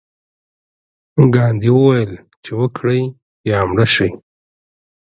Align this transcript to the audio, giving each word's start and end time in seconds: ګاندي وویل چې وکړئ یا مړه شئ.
ګاندي 1.33 1.69
وویل 1.75 2.11
چې 2.43 2.51
وکړئ 2.59 3.01
یا 3.49 3.57
مړه 3.69 3.85
شئ. 3.93 4.11